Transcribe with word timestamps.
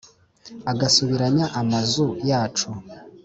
agasubiranya 0.71 1.45
amazu 1.61 2.05
yacu 2.29 2.69